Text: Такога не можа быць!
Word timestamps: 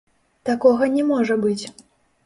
Такога 0.49 0.89
не 0.95 1.05
можа 1.13 1.41
быць! 1.47 1.65